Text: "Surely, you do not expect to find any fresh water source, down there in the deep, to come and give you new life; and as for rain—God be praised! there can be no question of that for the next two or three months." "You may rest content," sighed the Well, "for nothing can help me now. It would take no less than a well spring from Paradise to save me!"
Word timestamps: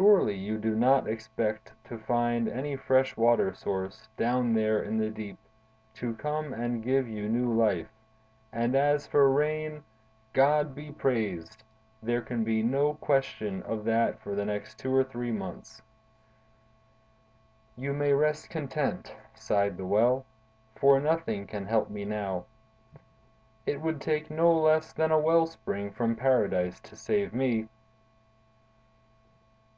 "Surely, 0.00 0.36
you 0.36 0.58
do 0.58 0.76
not 0.76 1.08
expect 1.08 1.72
to 1.82 1.98
find 1.98 2.48
any 2.48 2.76
fresh 2.76 3.16
water 3.16 3.52
source, 3.52 4.06
down 4.16 4.54
there 4.54 4.80
in 4.80 4.96
the 4.96 5.10
deep, 5.10 5.36
to 5.92 6.14
come 6.14 6.52
and 6.54 6.84
give 6.84 7.08
you 7.08 7.28
new 7.28 7.52
life; 7.52 7.88
and 8.52 8.76
as 8.76 9.08
for 9.08 9.28
rain—God 9.28 10.72
be 10.72 10.92
praised! 10.92 11.64
there 12.00 12.20
can 12.22 12.44
be 12.44 12.62
no 12.62 12.94
question 12.94 13.60
of 13.64 13.84
that 13.86 14.20
for 14.20 14.36
the 14.36 14.44
next 14.44 14.78
two 14.78 14.94
or 14.94 15.02
three 15.02 15.32
months." 15.32 15.82
"You 17.76 17.92
may 17.92 18.12
rest 18.12 18.50
content," 18.50 19.12
sighed 19.34 19.76
the 19.76 19.86
Well, 19.86 20.24
"for 20.76 21.00
nothing 21.00 21.44
can 21.48 21.66
help 21.66 21.90
me 21.90 22.04
now. 22.04 22.44
It 23.66 23.80
would 23.80 24.00
take 24.00 24.30
no 24.30 24.52
less 24.56 24.92
than 24.92 25.10
a 25.10 25.18
well 25.18 25.46
spring 25.48 25.90
from 25.90 26.14
Paradise 26.14 26.78
to 26.82 26.94
save 26.94 27.34
me!" 27.34 27.66